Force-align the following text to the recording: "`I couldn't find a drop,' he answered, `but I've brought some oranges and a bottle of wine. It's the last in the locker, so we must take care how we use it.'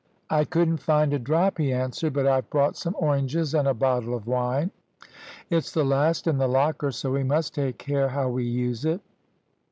"`I 0.31 0.49
couldn't 0.49 0.77
find 0.77 1.13
a 1.13 1.19
drop,' 1.19 1.59
he 1.59 1.71
answered, 1.71 2.13
`but 2.13 2.25
I've 2.27 2.49
brought 2.49 2.75
some 2.75 2.95
oranges 2.97 3.53
and 3.53 3.67
a 3.67 3.73
bottle 3.75 4.15
of 4.15 4.25
wine. 4.25 4.71
It's 5.51 5.71
the 5.71 5.83
last 5.85 6.25
in 6.25 6.39
the 6.39 6.47
locker, 6.47 6.89
so 6.91 7.11
we 7.11 7.23
must 7.23 7.53
take 7.53 7.77
care 7.77 8.07
how 8.09 8.27
we 8.27 8.43
use 8.43 8.83
it.' 8.83 9.01